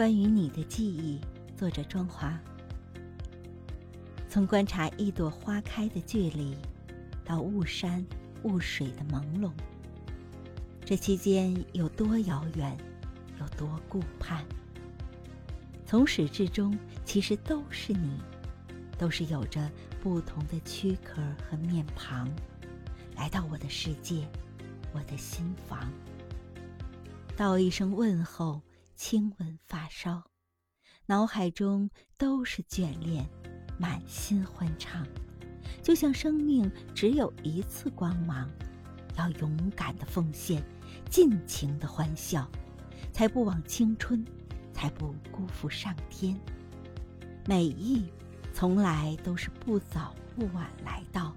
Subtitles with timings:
[0.00, 1.20] 关于你的记忆，
[1.58, 2.40] 作者庄华。
[4.30, 6.56] 从观察一朵花开的距离，
[7.22, 8.02] 到雾山
[8.44, 9.52] 雾水的朦胧，
[10.86, 12.74] 这期间有多遥远，
[13.38, 14.42] 有多顾盼。
[15.84, 18.18] 从始至终，其实都是你，
[18.96, 19.70] 都是有着
[20.02, 22.26] 不同的躯壳和面庞，
[23.16, 24.26] 来到我的世界，
[24.94, 25.92] 我的心房，
[27.36, 28.62] 道一声问候。
[29.02, 30.22] 轻吻发梢，
[31.06, 33.26] 脑海中都是眷恋，
[33.78, 35.06] 满心欢畅，
[35.82, 38.46] 就像生命只有一次光芒，
[39.16, 40.62] 要勇敢的奉献，
[41.08, 42.46] 尽情的欢笑，
[43.10, 44.22] 才不枉青春，
[44.74, 46.38] 才不辜负上天。
[47.46, 48.04] 美意，
[48.52, 51.34] 从来都是不早不晚来到。